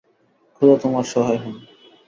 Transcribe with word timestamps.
খোদা 0.55 0.75
তোমার 0.81 1.05
সহায় 1.05 1.39
হোন। 1.43 1.55